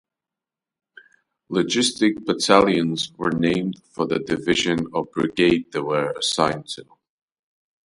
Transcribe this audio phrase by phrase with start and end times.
[1.51, 6.83] Logistic battalions were named for the division or brigade they were assigned to.